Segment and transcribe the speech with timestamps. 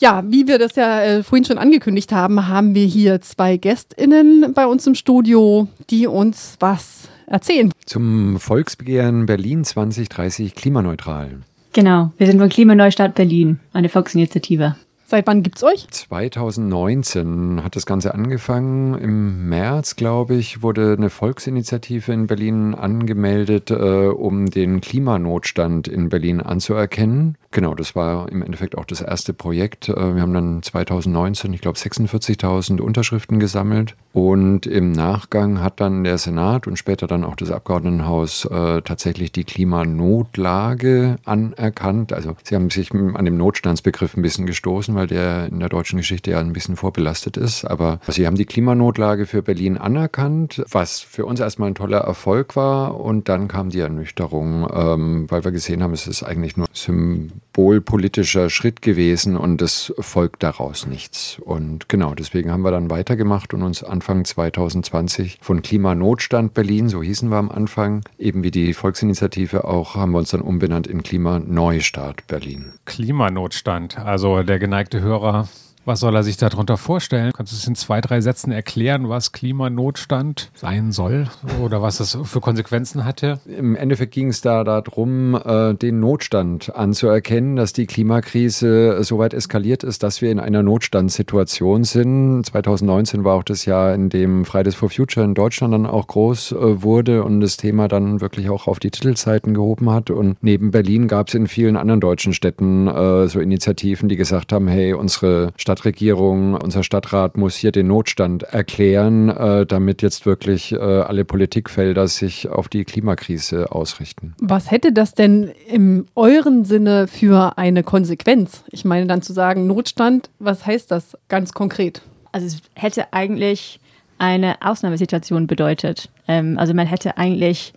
[0.00, 4.54] Ja, wie wir das ja äh, vorhin schon angekündigt haben, haben wir hier zwei GästInnen
[4.54, 7.70] bei uns im Studio, die uns was erzählen.
[7.84, 11.40] Zum Volksbegehren Berlin 2030 klimaneutral.
[11.74, 14.74] Genau, wir sind von Klimaneustart Berlin, eine Volksinitiative.
[15.10, 15.88] Seit wann gibt's euch?
[15.90, 18.94] 2019 hat das Ganze angefangen.
[18.94, 26.10] Im März, glaube ich, wurde eine Volksinitiative in Berlin angemeldet, äh, um den Klimanotstand in
[26.10, 27.36] Berlin anzuerkennen.
[27.50, 29.88] Genau, das war im Endeffekt auch das erste Projekt.
[29.88, 33.96] Äh, wir haben dann 2019, ich glaube, 46.000 Unterschriften gesammelt.
[34.12, 39.32] Und im Nachgang hat dann der Senat und später dann auch das Abgeordnetenhaus äh, tatsächlich
[39.32, 42.12] die Klimanotlage anerkannt.
[42.12, 45.96] Also sie haben sich an dem Notstandsbegriff ein bisschen gestoßen, weil der in der deutschen
[45.96, 47.64] Geschichte ja ein bisschen vorbelastet ist.
[47.64, 52.54] Aber sie haben die Klimanotlage für Berlin anerkannt, was für uns erstmal ein toller Erfolg
[52.54, 53.00] war.
[53.00, 57.30] Und dann kam die Ernüchterung, ähm, weil wir gesehen haben, es ist eigentlich nur Symbol
[57.60, 61.38] symbolpolitischer Schritt gewesen und es folgt daraus nichts.
[61.44, 67.02] Und genau, deswegen haben wir dann weitergemacht und uns Anfang 2020 von Klimanotstand Berlin, so
[67.02, 71.02] hießen wir am Anfang, eben wie die Volksinitiative auch, haben wir uns dann umbenannt in
[71.02, 72.72] Klimaneustart Berlin.
[72.86, 75.46] Klimanotstand, also der geneigte Hörer
[75.84, 77.32] was soll er sich darunter vorstellen?
[77.34, 81.28] Kannst du es in zwei, drei Sätzen erklären, was Klimanotstand sein soll
[81.62, 83.40] oder was es für Konsequenzen hatte?
[83.46, 89.34] Im Endeffekt ging es da darum, äh, den Notstand anzuerkennen, dass die Klimakrise so weit
[89.34, 92.44] eskaliert ist, dass wir in einer Notstandssituation sind.
[92.44, 96.52] 2019 war auch das Jahr, in dem Fridays for Future in Deutschland dann auch groß
[96.52, 100.10] äh, wurde und das Thema dann wirklich auch auf die Titelzeiten gehoben hat.
[100.10, 104.52] Und neben Berlin gab es in vielen anderen deutschen Städten äh, so Initiativen, die gesagt
[104.52, 110.26] haben, hey, unsere Stadt Stadtregierung, unser Stadtrat muss hier den Notstand erklären, äh, damit jetzt
[110.26, 114.34] wirklich äh, alle Politikfelder sich auf die Klimakrise ausrichten.
[114.40, 118.64] Was hätte das denn im euren Sinne für eine Konsequenz?
[118.72, 122.02] Ich meine dann zu sagen, Notstand, was heißt das ganz konkret?
[122.32, 123.78] Also es hätte eigentlich
[124.18, 126.10] eine Ausnahmesituation bedeutet.
[126.26, 127.74] Ähm, also man hätte eigentlich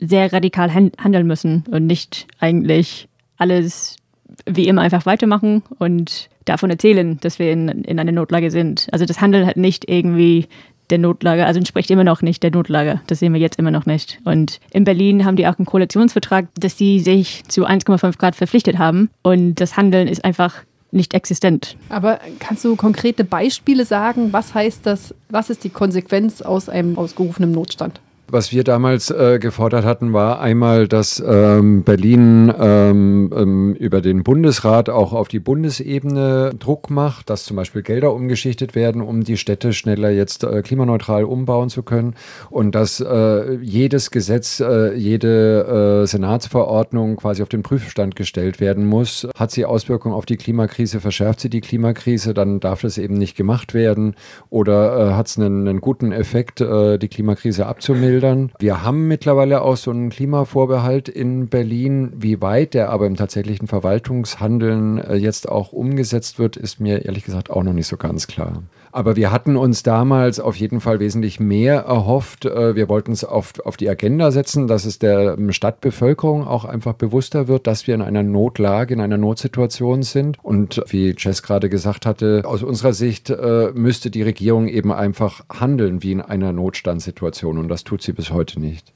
[0.00, 3.98] sehr radikal handeln müssen und nicht eigentlich alles
[4.46, 8.88] wie immer einfach weitermachen und davon erzählen, dass wir in, in einer Notlage sind.
[8.92, 10.48] Also das Handeln hat nicht irgendwie
[10.90, 13.00] der Notlage, also entspricht immer noch nicht der Notlage.
[13.06, 14.18] Das sehen wir jetzt immer noch nicht.
[14.24, 18.78] Und in Berlin haben die auch einen Koalitionsvertrag, dass sie sich zu 1,5 Grad verpflichtet
[18.78, 19.10] haben.
[19.22, 20.62] Und das Handeln ist einfach
[20.92, 21.76] nicht existent.
[21.88, 24.32] Aber kannst du konkrete Beispiele sagen?
[24.32, 25.14] Was heißt das?
[25.28, 28.00] Was ist die Konsequenz aus einem ausgerufenen Notstand?
[28.32, 34.22] Was wir damals äh, gefordert hatten, war einmal, dass ähm, Berlin ähm, ähm, über den
[34.22, 39.36] Bundesrat auch auf die Bundesebene Druck macht, dass zum Beispiel Gelder umgeschichtet werden, um die
[39.36, 42.14] Städte schneller jetzt äh, klimaneutral umbauen zu können.
[42.50, 48.86] Und dass äh, jedes Gesetz, äh, jede äh, Senatsverordnung quasi auf den Prüfstand gestellt werden
[48.86, 49.26] muss.
[49.34, 53.36] Hat sie Auswirkungen auf die Klimakrise, verschärft sie die Klimakrise, dann darf das eben nicht
[53.36, 54.14] gemacht werden.
[54.50, 58.52] Oder äh, hat es einen, einen, guten Effekt, die Klimakrise abzumildern schildern.
[58.58, 62.12] Wir haben mittlerweile auch so einen Klimavorbehalt in Berlin.
[62.16, 67.24] Wie weit der aber im tatsächlichen Verwaltungshandeln äh, jetzt auch umgesetzt wird, ist mir ehrlich
[67.24, 68.62] gesagt auch noch nicht so ganz klar.
[68.92, 72.44] Aber wir hatten uns damals auf jeden Fall wesentlich mehr erhofft.
[72.44, 76.64] Äh, wir wollten es auf, auf die Agenda setzen, dass es der ähm, Stadtbevölkerung auch
[76.64, 80.38] einfach bewusster wird, dass wir in einer Notlage, in einer Notsituation sind.
[80.42, 85.44] Und wie Jess gerade gesagt hatte, aus unserer Sicht äh, müsste die Regierung eben einfach
[85.50, 87.58] handeln wie in einer Notstandssituation.
[87.58, 88.92] Und das tut sie bis heute nicht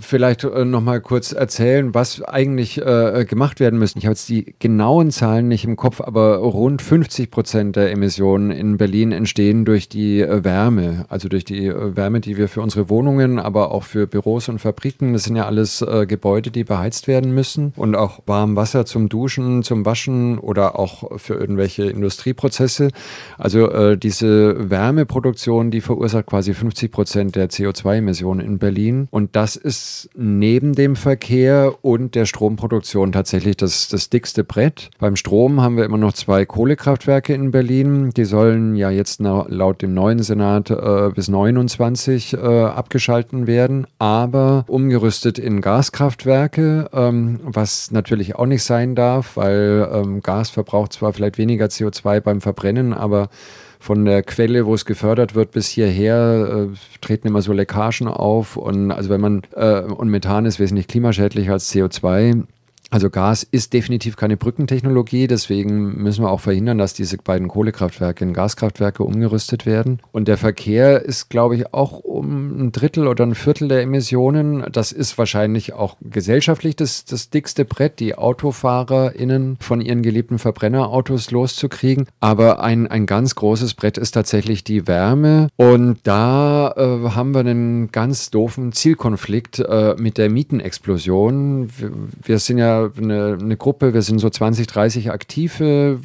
[0.00, 3.98] vielleicht äh, noch mal kurz erzählen, was eigentlich äh, gemacht werden müsste.
[3.98, 8.50] Ich habe jetzt die genauen Zahlen nicht im Kopf, aber rund 50 Prozent der Emissionen
[8.50, 12.60] in Berlin entstehen durch die äh, Wärme, also durch die äh, Wärme, die wir für
[12.60, 17.08] unsere Wohnungen, aber auch für Büros und Fabriken, das sind ja alles Gebäude, die beheizt
[17.08, 22.90] werden müssen und auch warm Wasser zum Duschen, zum Waschen oder auch für irgendwelche Industrieprozesse.
[23.38, 30.10] Also diese Wärmeproduktion, die verursacht quasi 50 Prozent der CO2-Emissionen in Berlin und das ist
[30.14, 34.90] neben dem Verkehr und der Stromproduktion tatsächlich das, das dickste Brett.
[34.98, 38.10] Beim Strom haben wir immer noch zwei Kohlekraftwerke in Berlin.
[38.10, 44.64] Die sollen ja jetzt laut dem neuen Senat äh, bis 29 äh, abgeschalten werden, aber
[44.68, 51.12] umgerüstet in Gaskraftwerke, ähm, was natürlich auch nicht sein darf, weil ähm, Gas verbraucht zwar
[51.12, 53.28] vielleicht weniger CO2 beim Verbrennen, aber
[53.78, 58.56] von der Quelle, wo es gefördert wird, bis hierher äh, treten immer so Leckagen auf.
[58.56, 62.44] Und also wenn man äh, und Methan ist wesentlich klimaschädlicher als CO2.
[62.90, 68.24] Also Gas ist definitiv keine Brückentechnologie, deswegen müssen wir auch verhindern, dass diese beiden Kohlekraftwerke
[68.24, 69.98] in Gaskraftwerke umgerüstet werden.
[70.12, 74.64] Und der Verkehr ist, glaube ich, auch um ein Drittel oder ein Viertel der Emissionen.
[74.70, 81.32] Das ist wahrscheinlich auch gesellschaftlich das, das dickste Brett, die AutofahrerInnen von ihren geliebten Verbrennerautos
[81.32, 82.06] loszukriegen.
[82.20, 85.48] Aber ein, ein ganz großes Brett ist tatsächlich die Wärme.
[85.56, 91.68] Und da äh, haben wir einen ganz doofen Zielkonflikt äh, mit der Mietenexplosion.
[91.76, 91.90] Wir,
[92.22, 96.00] wir sind ja eine, eine, Gruppe, wir sind so 20, 30 Aktive,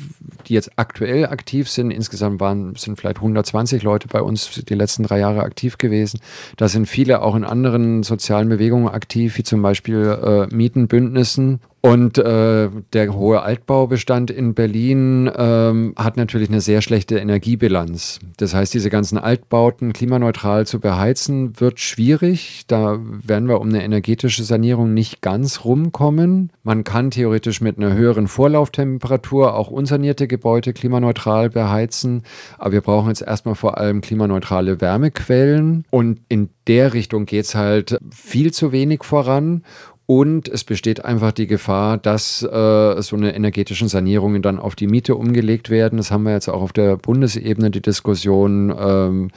[0.47, 1.91] die jetzt aktuell aktiv sind.
[1.91, 6.19] Insgesamt waren, sind vielleicht 120 Leute bei uns die letzten drei Jahre aktiv gewesen.
[6.57, 12.19] Da sind viele auch in anderen sozialen Bewegungen aktiv, wie zum Beispiel äh, Mietenbündnissen und
[12.19, 18.19] äh, der hohe Altbaubestand in Berlin ähm, hat natürlich eine sehr schlechte Energiebilanz.
[18.37, 22.65] Das heißt, diese ganzen Altbauten klimaneutral zu beheizen, wird schwierig.
[22.67, 26.51] Da werden wir um eine energetische Sanierung nicht ganz rumkommen.
[26.61, 32.21] Man kann theoretisch mit einer höheren Vorlauftemperatur auch unsanierte Gebäude klimaneutral beheizen.
[32.59, 35.85] Aber wir brauchen jetzt erstmal vor allem klimaneutrale Wärmequellen.
[35.89, 39.63] Und in der Richtung geht es halt viel zu wenig voran.
[40.05, 44.87] Und es besteht einfach die Gefahr, dass äh, so eine energetischen Sanierungen dann auf die
[44.87, 45.97] Miete umgelegt werden.
[45.97, 49.31] Das haben wir jetzt auch auf der Bundesebene die Diskussion, ähm,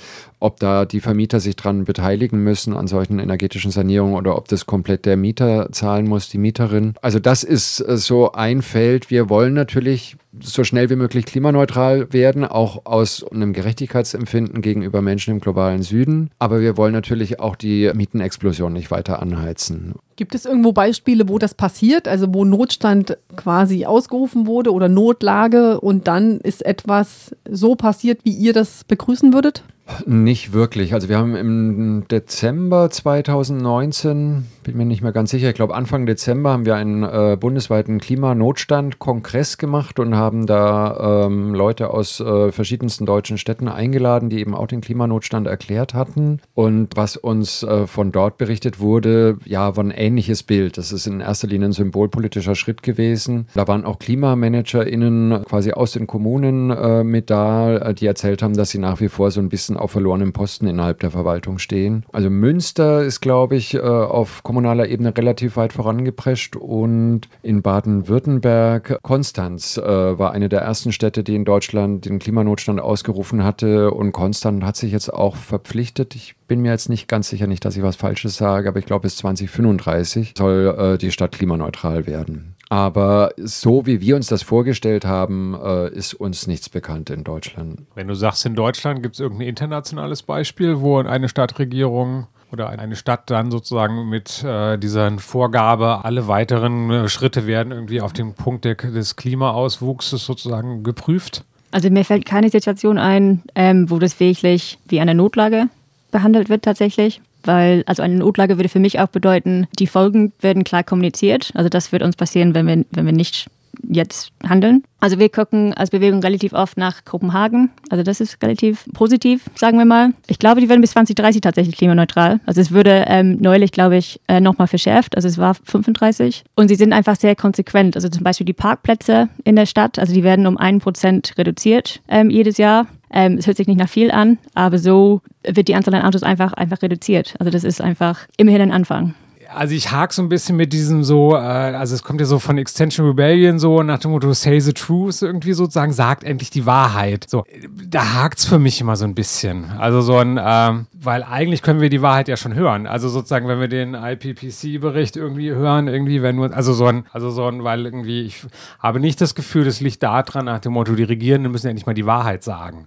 [0.45, 4.67] ob da die Vermieter sich dran beteiligen müssen an solchen energetischen Sanierungen oder ob das
[4.67, 6.93] komplett der Mieter zahlen muss, die Mieterin.
[7.01, 9.11] Also das ist äh, so ein Feld.
[9.11, 15.33] Wir wollen natürlich so schnell wie möglich klimaneutral werden, auch aus einem Gerechtigkeitsempfinden gegenüber Menschen
[15.33, 16.31] im globalen Süden.
[16.39, 19.95] Aber wir wollen natürlich auch die Mietenexplosion nicht weiter anheizen.
[20.17, 25.81] Gibt es irgendwo Beispiele, wo das passiert, also wo Notstand quasi ausgerufen wurde oder Notlage
[25.81, 29.65] und dann ist etwas so passiert, wie ihr das begrüßen würdet?
[30.07, 30.95] Nicht wirklich.
[30.95, 36.07] Also wir haben im Dezember 2019, bin mir nicht mehr ganz sicher, ich glaube Anfang
[36.07, 42.51] Dezember haben wir einen äh, bundesweiten Klimanotstand-Kongress gemacht und haben da ähm, Leute aus äh,
[42.51, 46.41] verschiedensten deutschen Städten eingeladen, die eben auch den Klimanotstand erklärt hatten.
[46.55, 50.79] Und was uns äh, von dort berichtet wurde, ja, war ein ähnliches Bild.
[50.79, 53.49] Das ist in erster Linie ein symbolpolitischer Schritt gewesen.
[53.55, 58.55] Da waren auch KlimamanagerInnen quasi aus den Kommunen äh, mit da, äh, die erzählt haben,
[58.55, 62.05] dass sie nach wie vor so ein bisschen auf verlorenen Posten innerhalb der Verwaltung stehen.
[62.13, 68.99] Also Münster ist, glaube ich, äh, auf kommunaler Ebene relativ weit vorangeprescht und in Baden-Württemberg,
[69.03, 74.13] Konstanz äh, war eine der ersten Städte, die in Deutschland den Klimanotstand ausgerufen hatte und
[74.13, 76.15] Konstanz hat sich jetzt auch verpflichtet.
[76.15, 78.87] Ich bin mir jetzt nicht ganz sicher, nicht, dass ich was Falsches sage, aber ich
[78.87, 82.54] glaube, bis 2035 soll äh, die Stadt klimaneutral werden.
[82.69, 87.83] Aber so wie wir uns das vorgestellt haben, äh, ist uns nichts bekannt in Deutschland.
[87.95, 92.97] Wenn du sagst in Deutschland, gibt es irgendein internationales Beispiel, wo eine Stadtregierung oder eine
[92.97, 98.35] Stadt dann sozusagen mit äh, dieser Vorgabe, alle weiteren äh, Schritte werden irgendwie auf den
[98.35, 101.45] Punkt der, des Klimaauswuchses sozusagen geprüft?
[101.73, 105.69] Also mir fällt keine Situation ein, ähm, wo das wirklich wie eine Notlage
[106.13, 110.65] behandelt wird tatsächlich weil also eine Notlage würde für mich auch bedeuten, die Folgen werden
[110.65, 111.51] klar kommuniziert.
[111.55, 113.47] Also das wird uns passieren, wenn wir, wenn wir nicht
[113.89, 114.85] jetzt handeln.
[115.01, 117.71] Also wir gucken als Bewegung relativ oft nach Kopenhagen.
[117.91, 120.11] Also das ist relativ positiv, sagen wir mal.
[120.27, 122.41] Ich glaube, die werden bis 2030 tatsächlich klimaneutral.
[122.47, 125.17] Also es würde ähm, neulich, glaube ich, äh, nochmal verschärft.
[125.17, 126.45] Also es war 35.
[126.55, 127.97] Und sie sind einfach sehr konsequent.
[127.97, 132.01] Also zum Beispiel die Parkplätze in der Stadt, also die werden um ein Prozent reduziert
[132.09, 132.87] ähm, jedes Jahr.
[133.15, 136.25] Ähm, es hört sich nicht nach viel an, aber so wird die Anzahl an Autos
[136.25, 137.35] einfach, einfach reduziert.
[137.39, 139.15] Also das ist einfach immerhin ein Anfang
[139.55, 142.39] also ich hake so ein bisschen mit diesem so, äh, also es kommt ja so
[142.39, 146.67] von Extension Rebellion so nach dem Motto Say the Truth irgendwie sozusagen, sagt endlich die
[146.67, 147.29] Wahrheit.
[147.29, 147.45] So,
[147.87, 149.71] da hakt's für mich immer so ein bisschen.
[149.79, 152.87] Also so ein, ähm, weil eigentlich können wir die Wahrheit ja schon hören.
[152.87, 157.31] Also sozusagen, wenn wir den IPPC-Bericht irgendwie hören, irgendwie, wenn nur, also so ein, also
[157.31, 158.45] so ein, weil irgendwie, ich
[158.81, 161.73] habe nicht das Gefühl, das liegt da dran nach dem Motto, die Regierenden müssen ja
[161.73, 162.87] nicht mal die Wahrheit sagen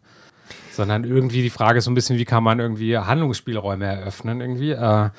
[0.78, 4.74] sondern irgendwie die Frage ist so ein bisschen, wie kann man irgendwie Handlungsspielräume eröffnen irgendwie.
[4.74, 5.10] Äh,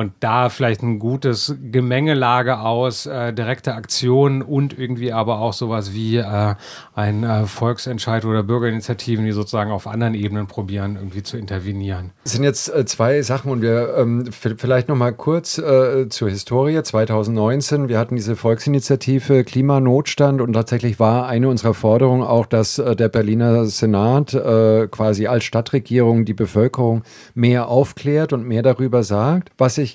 [0.00, 5.92] und da vielleicht ein gutes Gemengelage aus äh, direkter Aktion und irgendwie aber auch sowas
[5.92, 6.54] wie äh,
[6.94, 12.12] ein äh, Volksentscheid oder Bürgerinitiativen, die sozusagen auf anderen Ebenen probieren, irgendwie zu intervenieren.
[12.24, 16.30] Es sind jetzt äh, zwei Sachen und wir ähm, vielleicht noch mal kurz äh, zur
[16.30, 16.82] Historie.
[16.82, 22.96] 2019, wir hatten diese Volksinitiative Klimanotstand und tatsächlich war eine unserer Forderungen auch, dass äh,
[22.96, 27.02] der Berliner Senat quasi als Stadtregierung die Bevölkerung
[27.34, 29.50] mehr aufklärt und mehr darüber sagt.
[29.58, 29.89] Was ich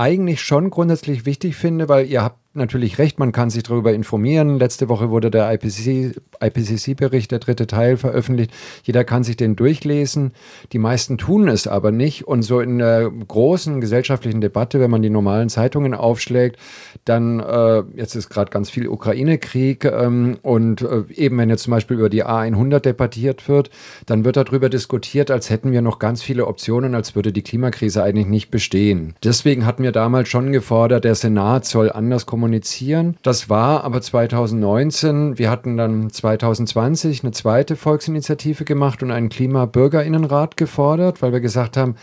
[0.00, 4.58] eigentlich schon grundsätzlich wichtig finde, weil ihr habt natürlich recht, man kann sich darüber informieren.
[4.58, 8.50] Letzte Woche wurde der IPCC-Bericht, der dritte Teil, veröffentlicht.
[8.82, 10.32] Jeder kann sich den durchlesen.
[10.72, 12.26] Die meisten tun es aber nicht.
[12.26, 16.58] Und so in der großen gesellschaftlichen Debatte, wenn man die normalen Zeitungen aufschlägt,
[17.04, 21.70] dann, äh, jetzt ist gerade ganz viel Ukraine-Krieg ähm, und äh, eben wenn jetzt zum
[21.70, 23.70] Beispiel über die A100 debattiert wird,
[24.06, 28.02] dann wird darüber diskutiert, als hätten wir noch ganz viele Optionen, als würde die Klimakrise
[28.02, 29.14] eigentlich nicht bestehen.
[29.22, 33.16] Deswegen hatten wir damals schon gefordert, der Senat soll anders kommunizieren kommunizieren.
[33.22, 35.38] Das war aber 2019.
[35.38, 41.76] Wir hatten dann 2020 eine zweite Volksinitiative gemacht und einen Klimabürgerinnenrat gefordert, weil wir gesagt
[41.76, 41.96] haben,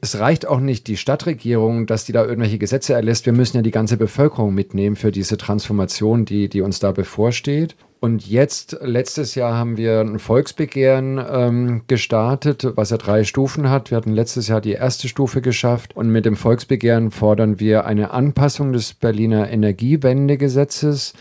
[0.00, 3.26] es reicht auch nicht die Stadtregierung, dass die da irgendwelche Gesetze erlässt.
[3.26, 7.74] Wir müssen ja die ganze Bevölkerung mitnehmen für diese Transformation, die, die uns da bevorsteht.
[8.00, 13.90] Und jetzt, letztes Jahr haben wir ein Volksbegehren ähm, gestartet, was ja drei Stufen hat.
[13.90, 18.10] Wir hatten letztes Jahr die erste Stufe geschafft und mit dem Volksbegehren fordern wir eine
[18.12, 21.12] Anpassung des Berliner Energiewendegesetzes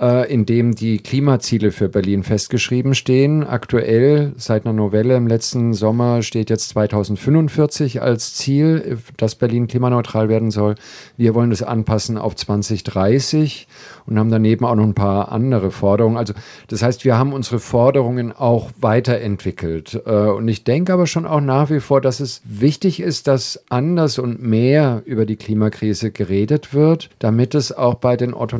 [0.00, 3.44] äh, in dem die Klimaziele für Berlin festgeschrieben stehen.
[3.44, 10.28] Aktuell, seit einer Novelle im letzten Sommer, steht jetzt 2045 als Ziel, dass Berlin klimaneutral
[10.28, 10.74] werden soll.
[11.16, 13.66] Wir wollen das anpassen auf 2030
[14.06, 16.16] und haben daneben auch noch ein paar andere Forderungen.
[16.16, 16.34] Also
[16.68, 20.02] das heißt, wir haben unsere Forderungen auch weiterentwickelt.
[20.06, 23.64] Äh, und ich denke aber schon auch nach wie vor, dass es wichtig ist, dass
[23.68, 28.58] anders und mehr über die Klimakrise geredet wird, damit es auch bei den Otto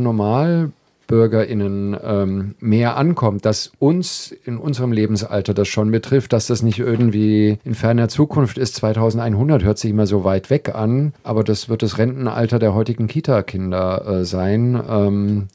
[1.06, 6.78] BürgerInnen ähm, mehr ankommt, dass uns in unserem Lebensalter das schon betrifft, dass das nicht
[6.78, 8.76] irgendwie in ferner Zukunft ist.
[8.76, 13.06] 2100 hört sich immer so weit weg an, aber das wird das Rentenalter der heutigen
[13.06, 14.80] Kita-Kinder äh, sein.
[14.88, 15.48] Ähm,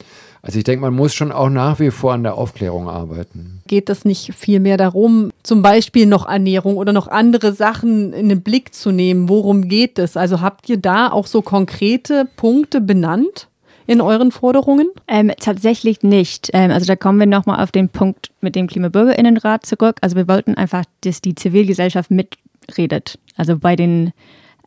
[0.43, 3.61] also ich denke, man muss schon auch nach wie vor an der Aufklärung arbeiten.
[3.67, 8.27] Geht es nicht viel mehr darum, zum Beispiel noch Ernährung oder noch andere Sachen in
[8.27, 9.29] den Blick zu nehmen?
[9.29, 10.17] Worum geht es?
[10.17, 13.47] Also habt ihr da auch so konkrete Punkte benannt?
[13.91, 14.89] In euren Forderungen?
[15.07, 16.49] Ähm, tatsächlich nicht.
[16.53, 19.97] Ähm, also da kommen wir nochmal auf den Punkt mit dem Klimabürgerinnenrat zurück.
[20.01, 23.19] Also wir wollten einfach, dass die Zivilgesellschaft mitredet.
[23.35, 24.13] Also bei den,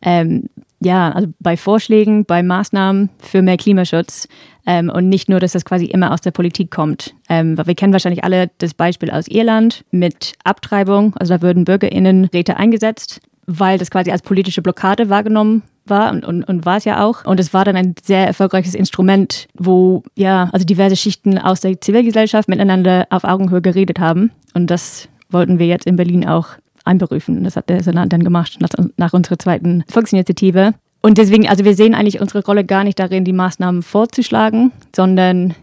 [0.03, 0.51] ähm,
[0.81, 4.29] ja, also bei Vorschlägen, bei Maßnahmen für mehr Klimaschutz
[4.67, 7.15] ähm, und nicht nur, dass das quasi immer aus der Politik kommt.
[7.31, 11.17] Ähm, wir kennen wahrscheinlich alle das Beispiel aus Irland mit Abtreibung.
[11.17, 16.45] Also da würden BürgerInnenräte eingesetzt weil das quasi als politische Blockade wahrgenommen war und, und,
[16.45, 17.25] und war es ja auch.
[17.25, 21.81] Und es war dann ein sehr erfolgreiches Instrument, wo ja, also diverse Schichten aus der
[21.81, 24.31] Zivilgesellschaft miteinander auf Augenhöhe geredet haben.
[24.55, 26.49] Und das wollten wir jetzt in Berlin auch
[26.85, 27.45] einberufen.
[27.45, 30.75] Das hat der Senat dann gemacht nach, nach unserer zweiten Volksinitiative.
[31.01, 35.55] Und deswegen, also wir sehen eigentlich unsere Rolle gar nicht darin, die Maßnahmen vorzuschlagen, sondern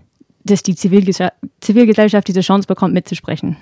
[0.44, 3.58] dass die Zivilgesellschaft diese Chance bekommt, mitzusprechen.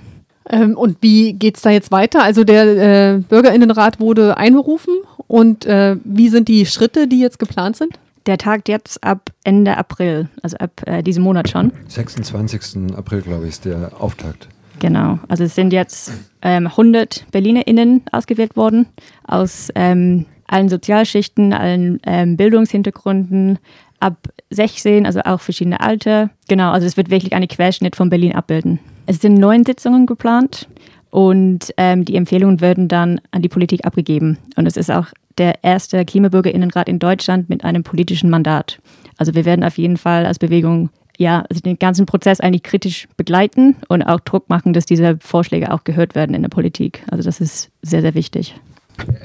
[0.49, 2.23] Ähm, und wie geht es da jetzt weiter?
[2.23, 4.93] Also der äh, Bürgerinnenrat wurde einberufen
[5.27, 7.99] und äh, wie sind die Schritte, die jetzt geplant sind?
[8.25, 11.71] Der tagt jetzt ab Ende April, also ab äh, diesem Monat schon.
[11.87, 12.95] 26.
[12.95, 14.47] April, glaube ich, ist der Auftakt.
[14.79, 18.87] Genau, also es sind jetzt ähm, 100 BerlinerInnen ausgewählt worden
[19.27, 23.59] aus ähm, allen Sozialschichten, allen ähm, Bildungshintergründen,
[23.99, 26.29] ab 16, also auch verschiedene Alter.
[26.47, 28.79] Genau, also es wird wirklich einen Querschnitt von Berlin abbilden.
[29.05, 30.67] Es sind neun Sitzungen geplant
[31.09, 34.37] und ähm, die Empfehlungen werden dann an die Politik abgegeben.
[34.55, 38.79] Und es ist auch der erste Klimabürgerinnenrat in Deutschland mit einem politischen Mandat.
[39.17, 43.09] Also wir werden auf jeden Fall als Bewegung ja, also den ganzen Prozess eigentlich kritisch
[43.17, 47.03] begleiten und auch Druck machen, dass diese Vorschläge auch gehört werden in der Politik.
[47.11, 48.55] Also das ist sehr, sehr wichtig.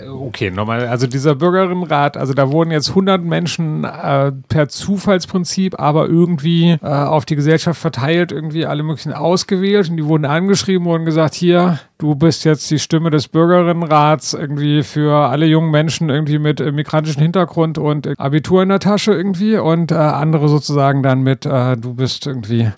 [0.09, 6.09] Okay, nochmal, also dieser Bürgerinnenrat, also da wurden jetzt 100 Menschen äh, per Zufallsprinzip, aber
[6.09, 11.05] irgendwie äh, auf die Gesellschaft verteilt, irgendwie alle möglichen ausgewählt und die wurden angeschrieben und
[11.05, 16.39] gesagt, hier, du bist jetzt die Stimme des Bürgerinnenrats irgendwie für alle jungen Menschen irgendwie
[16.39, 21.03] mit äh, migrantischem Hintergrund und äh, Abitur in der Tasche irgendwie und äh, andere sozusagen
[21.03, 22.71] dann mit, äh, du bist irgendwie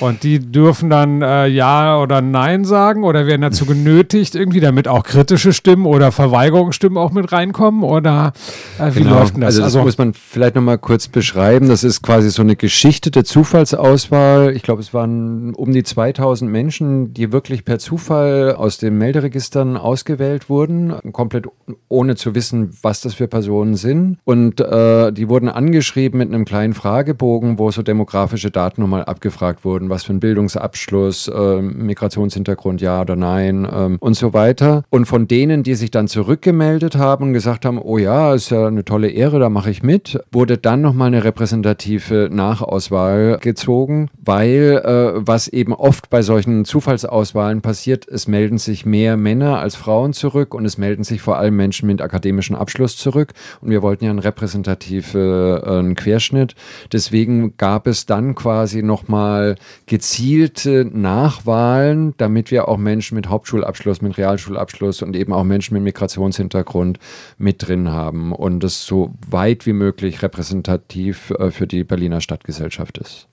[0.00, 4.88] und die dürfen dann äh, Ja oder Nein sagen oder werden dazu genötigt irgendwie, damit
[4.88, 8.32] auch kritische Stimmen oder Verweigerungsstimmen auch mit reinkommen oder
[8.80, 9.20] äh, wie genau.
[9.20, 9.50] läuft denn das?
[9.50, 11.68] Also das also, muss man vielleicht nochmal kurz beschreiben.
[11.68, 14.56] Das ist quasi so eine geschichtete Zufallsauswahl.
[14.56, 19.76] Ich glaube, es waren um die 2000 Menschen, die wirklich per Zufall aus den Melderegistern
[19.76, 21.46] ausgewählt wurden, komplett
[21.88, 24.18] ohne zu wissen, was das für Personen sind.
[24.24, 29.64] Und äh, die wurden angeschrieben mit einem kleinen Fragebogen, wo so demografische Daten nochmal abgefragt
[29.64, 34.84] wurden, was für ein Bildungsabschluss, äh, Migrationshintergrund, ja oder nein äh, und so weiter.
[34.90, 38.50] Und von denen, die sich dann zurück zurückgemeldet haben und gesagt haben, oh ja, ist
[38.50, 44.08] ja eine tolle Ehre, da mache ich mit, wurde dann nochmal eine repräsentative Nachauswahl gezogen,
[44.24, 49.60] weil äh, was eben oft bei solchen Zufallsauswahlen passiert, es melden melden sich mehr Männer
[49.60, 53.32] als Frauen zurück und es melden sich vor allem Menschen mit akademischem Abschluss zurück.
[53.62, 56.54] Und wir wollten ja einen repräsentativen äh, Querschnitt.
[56.92, 59.54] Deswegen gab es dann quasi nochmal
[59.86, 65.84] gezielte Nachwahlen, damit wir auch Menschen mit Hauptschulabschluss, mit Realschulabschluss und eben auch Menschen mit
[65.84, 66.98] Migrationshintergrund
[67.38, 72.98] mit drin haben und das so weit wie möglich repräsentativ äh, für die Berliner Stadtgesellschaft
[72.98, 73.28] ist.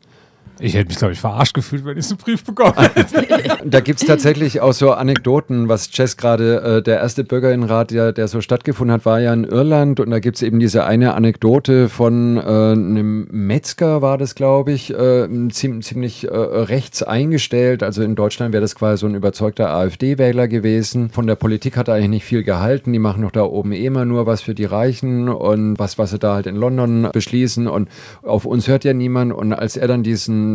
[0.61, 3.57] Ich hätte mich, glaube ich, verarscht gefühlt, wenn ich so einen Brief bekommen hätte.
[3.65, 8.11] da gibt es tatsächlich auch so Anekdoten, was Jess gerade, äh, der erste Bürgerinnenrat, der,
[8.11, 11.13] der so stattgefunden hat, war ja in Irland und da gibt es eben diese eine
[11.13, 17.81] Anekdote von äh, einem Metzger, war das, glaube ich, äh, ziemlich, ziemlich äh, rechts eingestellt.
[17.81, 21.09] Also in Deutschland wäre das quasi so ein überzeugter AfD-Wähler gewesen.
[21.09, 22.91] Von der Politik hat er eigentlich nicht viel gehalten.
[22.91, 26.11] Die machen doch da oben eh immer nur was für die Reichen und was, was
[26.11, 27.87] sie da halt in London beschließen und
[28.23, 29.33] auf uns hört ja niemand.
[29.33, 30.48] Und als er dann diesen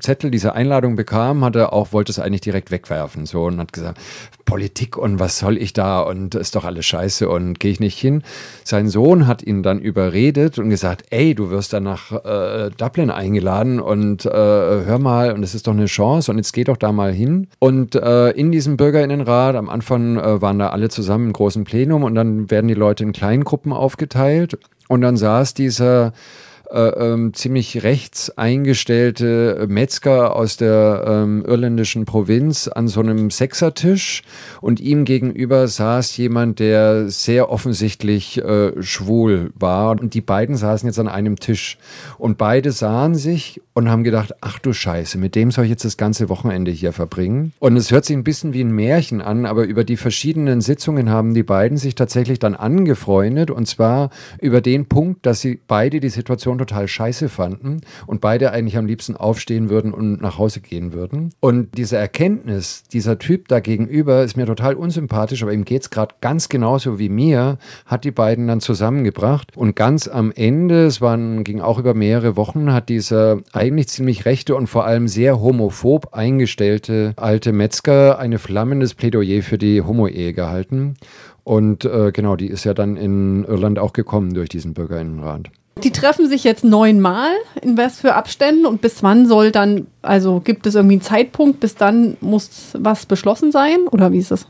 [0.00, 3.26] Zettel, diese Einladung bekam, hat er auch, wollte es eigentlich direkt wegwerfen.
[3.26, 3.98] So und hat gesagt,
[4.44, 7.98] Politik und was soll ich da und ist doch alles scheiße und gehe ich nicht
[7.98, 8.22] hin.
[8.64, 13.10] Sein Sohn hat ihn dann überredet und gesagt, ey, du wirst dann nach äh, Dublin
[13.10, 16.76] eingeladen und äh, hör mal, und es ist doch eine Chance und jetzt geh doch
[16.76, 17.48] da mal hin.
[17.58, 22.04] Und äh, in diesem Bürgerinnenrat, am Anfang äh, waren da alle zusammen im großen Plenum
[22.04, 24.58] und dann werden die Leute in kleinen Gruppen aufgeteilt.
[24.88, 26.12] Und dann saß dieser
[26.72, 34.22] ähm, ziemlich rechts eingestellte Metzger aus der ähm, irländischen Provinz an so einem Sechsertisch.
[34.60, 39.90] Und ihm gegenüber saß jemand, der sehr offensichtlich äh, schwul war.
[39.90, 41.78] Und die beiden saßen jetzt an einem Tisch.
[42.18, 45.84] Und beide sahen sich und haben gedacht, ach du Scheiße, mit dem soll ich jetzt
[45.84, 47.52] das ganze Wochenende hier verbringen.
[47.58, 51.10] Und es hört sich ein bisschen wie ein Märchen an, aber über die verschiedenen Sitzungen
[51.10, 53.50] haben die beiden sich tatsächlich dann angefreundet.
[53.50, 54.08] Und zwar
[54.40, 58.76] über den Punkt, dass sie beide die Situation Situation total scheiße fanden und beide eigentlich
[58.76, 61.32] am liebsten aufstehen würden und nach Hause gehen würden.
[61.40, 65.90] Und diese Erkenntnis, dieser Typ da gegenüber ist mir total unsympathisch, aber ihm geht es
[65.90, 69.56] gerade ganz genauso wie mir, hat die beiden dann zusammengebracht.
[69.56, 74.24] Und ganz am Ende, es waren, ging auch über mehrere Wochen, hat dieser eigentlich ziemlich
[74.24, 80.32] rechte und vor allem sehr homophob eingestellte alte Metzger eine flammendes Plädoyer für die Homo-Ehe
[80.32, 80.96] gehalten.
[81.44, 85.50] Und äh, genau, die ist ja dann in Irland auch gekommen durch diesen Bürgerinnenrat.
[85.84, 87.30] Die treffen sich jetzt neunmal
[87.60, 91.60] in was für Abständen und bis wann soll dann, also gibt es irgendwie einen Zeitpunkt,
[91.60, 94.46] bis dann muss was beschlossen sein oder wie ist es?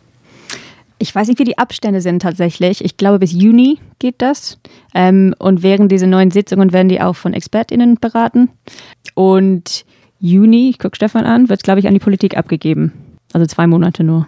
[0.98, 2.82] Ich weiß nicht, wie die Abstände sind tatsächlich.
[2.82, 4.58] Ich glaube, bis Juni geht das.
[4.94, 8.48] Ähm, und während dieser neuen Sitzungen werden die auch von ExpertInnen beraten.
[9.14, 9.84] Und
[10.20, 12.92] Juni, ich gucke Stefan an, wird es, glaube ich, an die Politik abgegeben.
[13.34, 14.26] Also zwei Monate nur.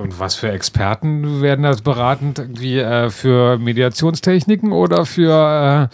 [0.00, 2.38] Und was für Experten werden das beratend?
[2.38, 5.90] Irgendwie äh, für Mediationstechniken oder für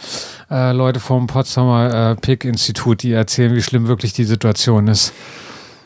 [0.51, 5.13] äh, äh, Leute vom Potsdamer äh, PIC-Institut, die erzählen, wie schlimm wirklich die Situation ist?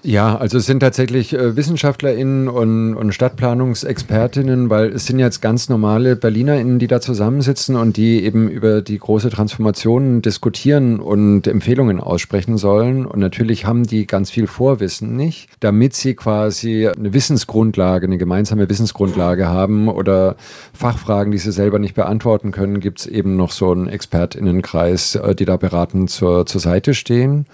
[0.02, 5.68] Ja, also es sind tatsächlich äh, WissenschaftlerInnen und, und Stadtplanungsexpertinnen, weil es sind jetzt ganz
[5.68, 12.00] normale BerlinerInnen, die da zusammensitzen und die eben über die große Transformation diskutieren und Empfehlungen
[12.00, 13.04] aussprechen sollen.
[13.04, 18.70] Und natürlich haben die ganz viel Vorwissen nicht, damit sie quasi eine Wissensgrundlage, eine gemeinsame
[18.70, 20.36] Wissensgrundlage haben oder
[20.72, 25.34] Fachfragen, die sie selber nicht beantworten können, gibt es eben noch so einen ExpertInnenkreis, äh,
[25.34, 27.44] die da beratend zur, zur Seite stehen.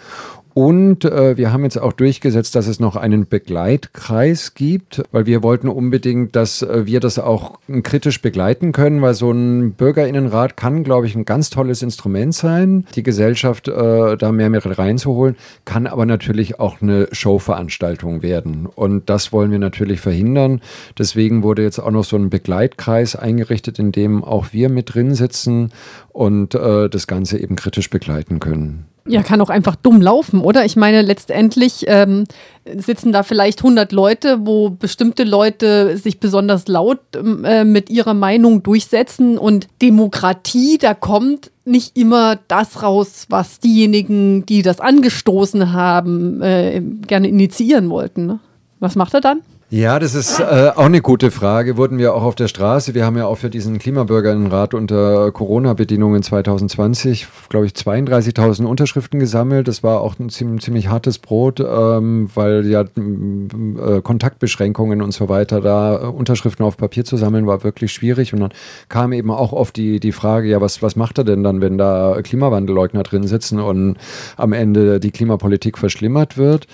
[0.58, 5.42] Und äh, wir haben jetzt auch durchgesetzt, dass es noch einen Begleitkreis gibt, weil wir
[5.42, 10.82] wollten unbedingt, dass äh, wir das auch kritisch begleiten können, weil so ein Bürgerinnenrat kann,
[10.82, 15.86] glaube ich, ein ganz tolles Instrument sein, die Gesellschaft äh, da mehr mit reinzuholen, kann
[15.86, 18.64] aber natürlich auch eine Showveranstaltung werden.
[18.64, 20.62] Und das wollen wir natürlich verhindern.
[20.98, 25.14] Deswegen wurde jetzt auch noch so ein Begleitkreis eingerichtet, in dem auch wir mit drin
[25.14, 25.74] sitzen
[26.14, 28.86] und äh, das Ganze eben kritisch begleiten können.
[29.08, 30.64] Ja, kann auch einfach dumm laufen, oder?
[30.64, 32.24] Ich meine, letztendlich ähm,
[32.64, 38.62] sitzen da vielleicht 100 Leute, wo bestimmte Leute sich besonders laut äh, mit ihrer Meinung
[38.62, 46.42] durchsetzen und Demokratie, da kommt nicht immer das raus, was diejenigen, die das angestoßen haben,
[46.42, 48.26] äh, gerne initiieren wollten.
[48.26, 48.40] Ne?
[48.80, 49.40] Was macht er dann?
[49.68, 51.76] Ja, das ist äh, auch eine gute Frage.
[51.76, 52.94] Wurden wir auch auf der Straße.
[52.94, 59.66] Wir haben ja auch für diesen Klimabürgerinnenrat unter Corona-Bedingungen 2020, glaube ich, 32.000 Unterschriften gesammelt.
[59.66, 65.28] Das war auch ein ziemlich, ziemlich hartes Brot, ähm, weil ja äh, Kontaktbeschränkungen und so
[65.28, 68.32] weiter da äh, Unterschriften auf Papier zu sammeln war wirklich schwierig.
[68.32, 68.52] Und dann
[68.88, 71.76] kam eben auch oft die, die Frage, ja, was, was macht er denn dann, wenn
[71.76, 73.96] da Klimawandelleugner drin sitzen und
[74.36, 76.68] am Ende die Klimapolitik verschlimmert wird?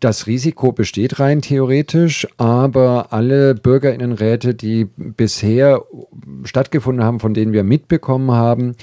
[0.00, 5.82] Das Risiko besteht rein theoretisch, aber alle Bürgerinnenräte, die bisher
[6.44, 8.76] stattgefunden haben, von denen wir mitbekommen haben,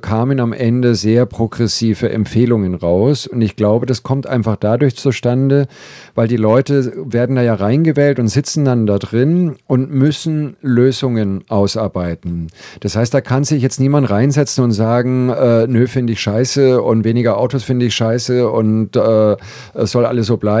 [0.00, 3.26] kamen am Ende sehr progressive Empfehlungen raus.
[3.26, 5.66] Und ich glaube, das kommt einfach dadurch zustande,
[6.14, 11.44] weil die Leute werden da ja reingewählt und sitzen dann da drin und müssen Lösungen
[11.48, 12.46] ausarbeiten.
[12.80, 16.80] Das heißt, da kann sich jetzt niemand reinsetzen und sagen, äh, nö, finde ich scheiße
[16.80, 19.36] und weniger Autos finde ich scheiße und äh,
[19.74, 20.53] es soll alles so bleiben,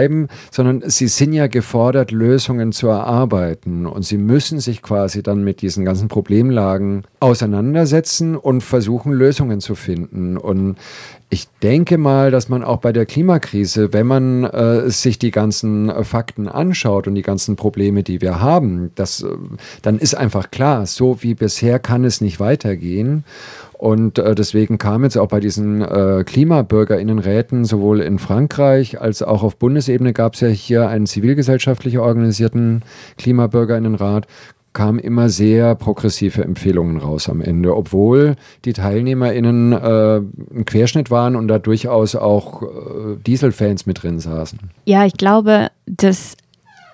[0.50, 5.62] sondern sie sind ja gefordert, Lösungen zu erarbeiten und sie müssen sich quasi dann mit
[5.62, 10.36] diesen ganzen Problemlagen auseinandersetzen und versuchen, Lösungen zu finden.
[10.36, 10.76] Und
[11.30, 15.88] ich denke mal, dass man auch bei der Klimakrise, wenn man äh, sich die ganzen
[15.88, 19.28] äh, Fakten anschaut und die ganzen Probleme, die wir haben, das, äh,
[19.82, 23.24] dann ist einfach klar, so wie bisher kann es nicht weitergehen.
[23.72, 29.42] Und äh, deswegen kam jetzt auch bei diesen äh, Klimabürgerinnenräten sowohl in Frankreich als auch
[29.42, 32.82] auf Bundesebene gab es ja hier einen zivilgesellschaftlich organisierten
[33.18, 34.26] Klimabürgerinnenrat,
[34.74, 41.36] kamen immer sehr progressive Empfehlungen raus am Ende, obwohl die TeilnehmerInnen äh, ein Querschnitt waren
[41.36, 42.66] und da durchaus auch äh,
[43.26, 44.58] Dieselfans mit drin saßen.
[44.84, 46.36] Ja, ich glaube, das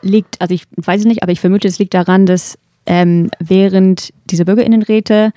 [0.02, 4.12] liegt, also ich weiß es nicht, aber ich vermute, es liegt daran, dass ähm, während
[4.26, 5.32] dieser BürgerInnenräte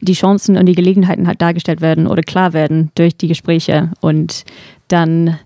[0.00, 4.44] die Chancen und die Gelegenheiten halt dargestellt werden oder klar werden durch die Gespräche und
[4.88, 5.38] dann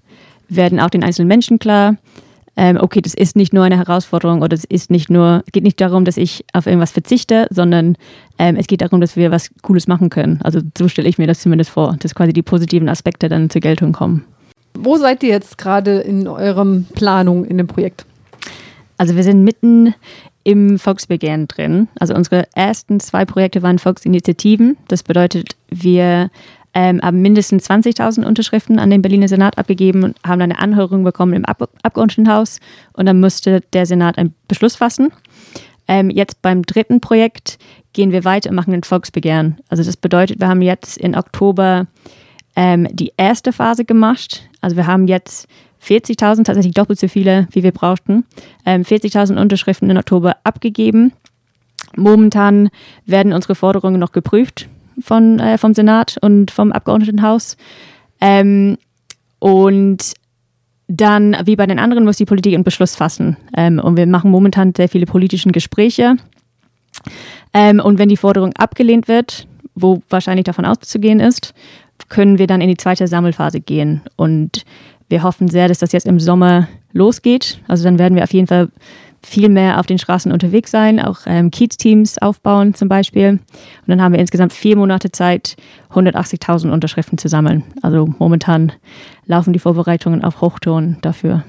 [0.48, 1.96] werden auch den einzelnen Menschen klar,
[2.56, 5.64] ähm, okay, das ist nicht nur eine Herausforderung oder es ist nicht nur, es geht
[5.64, 7.96] nicht darum, dass ich auf irgendwas verzichte, sondern
[8.38, 10.40] ähm, es geht darum, dass wir was Cooles machen können.
[10.42, 13.60] Also so stelle ich mir das zumindest vor, dass quasi die positiven Aspekte dann zur
[13.60, 14.24] Geltung kommen.
[14.74, 18.04] Wo seid ihr jetzt gerade in eurem Planung in dem Projekt?
[18.98, 19.94] Also wir sind mitten
[20.44, 21.88] im Volksbegehren drin.
[21.98, 24.76] Also unsere ersten zwei Projekte waren Volksinitiativen.
[24.88, 26.30] Das bedeutet, wir
[26.74, 31.34] ähm, haben mindestens 20.000 Unterschriften an den Berliner Senat abgegeben und haben eine Anhörung bekommen
[31.34, 32.60] im Ab Abgeordnetenhaus
[32.92, 35.12] und dann musste der Senat einen Beschluss fassen.
[35.88, 37.58] Ähm, jetzt beim dritten Projekt
[37.92, 39.58] gehen wir weiter und machen ein Volksbegehren.
[39.68, 41.88] Also das bedeutet, wir haben jetzt in Oktober
[42.54, 44.48] ähm, die erste Phase gemacht.
[44.60, 45.48] Also wir haben jetzt
[45.84, 48.24] 40.000, tatsächlich doppelt so viele, wie wir brauchten,
[48.64, 51.12] ähm, 40.000 Unterschriften im Oktober abgegeben.
[51.96, 52.68] Momentan
[53.06, 54.68] werden unsere Forderungen noch geprüft
[55.02, 57.56] von, äh, vom Senat und vom Abgeordnetenhaus.
[58.20, 58.76] Ähm,
[59.38, 60.14] und
[60.88, 63.36] dann, wie bei den anderen, muss die Politik einen Beschluss fassen.
[63.56, 66.16] Ähm, und wir machen momentan sehr viele politische Gespräche.
[67.52, 71.54] Ähm, und wenn die Forderung abgelehnt wird, wo wahrscheinlich davon auszugehen ist,
[72.08, 74.02] können wir dann in die zweite Sammelphase gehen.
[74.16, 74.64] Und
[75.08, 77.60] wir hoffen sehr, dass das jetzt im Sommer losgeht.
[77.68, 78.68] Also dann werden wir auf jeden Fall
[79.22, 83.28] viel mehr auf den Straßen unterwegs sein, auch ähm, Kiez-Teams aufbauen zum Beispiel.
[83.30, 83.40] Und
[83.86, 85.56] dann haben wir insgesamt vier Monate Zeit,
[85.92, 87.64] 180.000 Unterschriften zu sammeln.
[87.82, 88.72] Also momentan
[89.26, 91.44] laufen die Vorbereitungen auf Hochton dafür.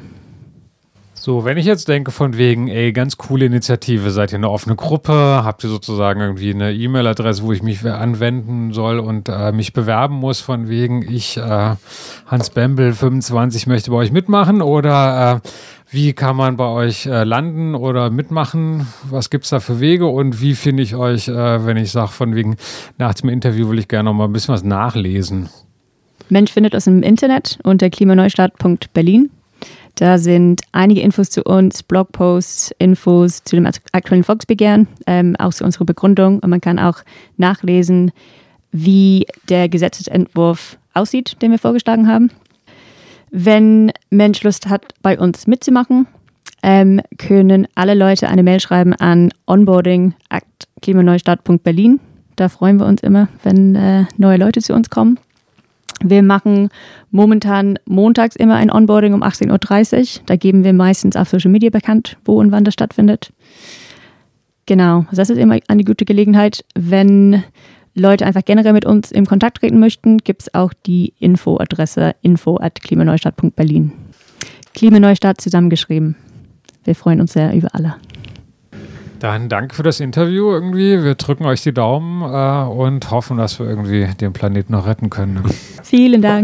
[1.23, 4.75] So, wenn ich jetzt denke von wegen, ey, ganz coole Initiative, seid ihr eine offene
[4.75, 9.71] Gruppe, habt ihr sozusagen irgendwie eine E-Mail-Adresse, wo ich mich anwenden soll und äh, mich
[9.71, 11.75] bewerben muss von wegen, ich, äh,
[12.25, 15.47] Hans Bembel, 25, möchte bei euch mitmachen oder äh,
[15.91, 18.87] wie kann man bei euch äh, landen oder mitmachen?
[19.07, 20.07] Was gibt es da für Wege?
[20.07, 22.55] Und wie finde ich euch, äh, wenn ich sage, von wegen,
[22.97, 25.49] nach dem Interview will ich gerne noch mal ein bisschen was nachlesen?
[26.29, 29.29] Mensch findet uns im Internet unter klimaneustart.berlin.
[29.95, 35.63] Da sind einige Infos zu uns, Blogposts, Infos zu dem aktuellen Volksbegehren, ähm, auch zu
[35.63, 36.39] unserer Begründung.
[36.39, 36.99] Und man kann auch
[37.37, 38.11] nachlesen,
[38.71, 42.31] wie der Gesetzesentwurf aussieht, den wir vorgeschlagen haben.
[43.29, 46.07] Wenn Mensch Lust hat, bei uns mitzumachen,
[46.63, 52.01] ähm, können alle Leute eine Mail schreiben an onboarding.klimaneustart.berlin.
[52.35, 55.17] Da freuen wir uns immer, wenn äh, neue Leute zu uns kommen.
[56.03, 56.69] Wir machen
[57.11, 60.23] momentan montags immer ein Onboarding um 18.30 Uhr.
[60.25, 63.31] Da geben wir meistens auf Social Media bekannt, wo und wann das stattfindet.
[64.65, 66.63] Genau, das ist immer eine gute Gelegenheit.
[66.75, 67.43] Wenn
[67.93, 73.91] Leute einfach generell mit uns in Kontakt treten möchten, gibt es auch die Infoadresse info.klimaneustadt.berlin.
[74.73, 76.15] Klimaneustadt zusammengeschrieben.
[76.83, 77.95] Wir freuen uns sehr über alle.
[79.21, 81.03] Dann danke für das Interview irgendwie.
[81.03, 85.11] Wir drücken euch die Daumen äh, und hoffen, dass wir irgendwie den Planeten noch retten
[85.11, 85.43] können.
[85.83, 86.39] Vielen Dank.